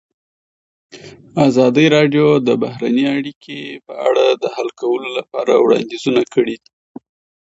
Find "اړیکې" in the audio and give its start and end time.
3.17-3.59